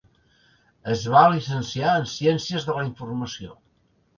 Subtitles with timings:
[0.93, 3.55] Es va llicenciar en ciències de la informació.